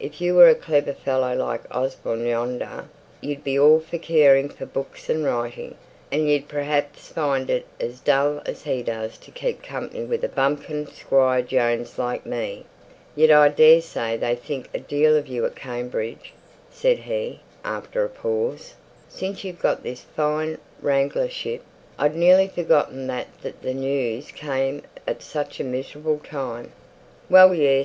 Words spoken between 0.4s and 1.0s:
a clever